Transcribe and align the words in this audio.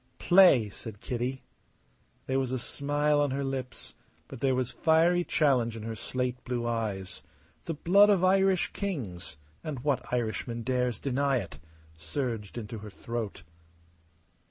"Play!" 0.17 0.71
said 0.71 0.99
Kitty. 0.99 1.43
There 2.25 2.39
was 2.39 2.51
a 2.51 2.57
smile 2.57 3.21
on 3.21 3.29
her 3.29 3.43
lips, 3.43 3.93
but 4.27 4.39
there 4.39 4.55
was 4.55 4.71
fiery 4.71 5.23
challenge 5.23 5.77
in 5.77 5.83
her 5.83 5.93
slate 5.93 6.43
blue 6.43 6.65
eyes. 6.65 7.21
The 7.65 7.75
blood 7.75 8.09
of 8.09 8.23
Irish 8.23 8.73
kings 8.73 9.37
and 9.63 9.81
what 9.83 10.11
Irishman 10.11 10.63
dares 10.63 10.99
deny 10.99 11.37
it? 11.37 11.59
surged 11.95 12.57
into 12.57 12.79
her 12.79 12.89
throat. 12.89 13.43